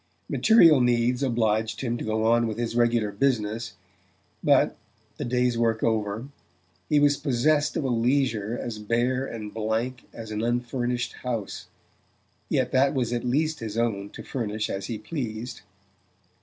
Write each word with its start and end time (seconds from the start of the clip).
Material 0.27 0.81
needs 0.81 1.21
obliged 1.21 1.81
him 1.81 1.95
to 1.95 2.03
go 2.03 2.25
on 2.25 2.47
with 2.47 2.57
his 2.57 2.75
regular 2.75 3.11
business; 3.11 3.75
but, 4.43 4.75
the 5.17 5.23
day's 5.23 5.59
work 5.59 5.83
over, 5.83 6.27
he 6.89 6.99
was 6.99 7.17
possessed 7.17 7.77
of 7.77 7.83
a 7.83 7.87
leisure 7.89 8.57
as 8.59 8.79
bare 8.79 9.27
and 9.27 9.49
as 9.49 9.53
blank 9.53 10.01
as 10.11 10.31
an 10.31 10.41
unfurnished 10.41 11.13
house, 11.21 11.67
yet 12.49 12.71
that 12.71 12.95
was 12.95 13.13
at 13.13 13.23
least 13.23 13.59
his 13.59 13.77
own 13.77 14.09
to 14.09 14.23
furnish 14.23 14.71
as 14.71 14.87
he 14.87 14.97
pleased. 14.97 15.61